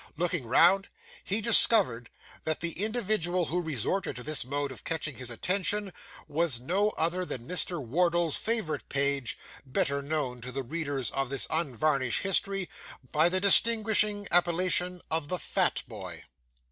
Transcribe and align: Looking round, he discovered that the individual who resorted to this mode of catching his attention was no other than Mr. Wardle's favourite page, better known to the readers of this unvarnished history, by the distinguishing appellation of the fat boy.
Looking 0.17 0.47
round, 0.47 0.89
he 1.23 1.41
discovered 1.41 2.09
that 2.43 2.59
the 2.59 2.71
individual 2.83 3.45
who 3.45 3.61
resorted 3.61 4.15
to 4.15 4.23
this 4.23 4.43
mode 4.43 4.71
of 4.71 4.83
catching 4.83 5.17
his 5.17 5.29
attention 5.29 5.93
was 6.27 6.59
no 6.59 6.89
other 6.97 7.23
than 7.23 7.47
Mr. 7.47 7.79
Wardle's 7.85 8.35
favourite 8.35 8.89
page, 8.89 9.37
better 9.63 10.01
known 10.01 10.41
to 10.41 10.51
the 10.51 10.63
readers 10.63 11.11
of 11.11 11.29
this 11.29 11.45
unvarnished 11.51 12.23
history, 12.23 12.67
by 13.11 13.29
the 13.29 13.39
distinguishing 13.39 14.27
appellation 14.31 15.03
of 15.11 15.27
the 15.27 15.37
fat 15.37 15.83
boy. 15.87 16.23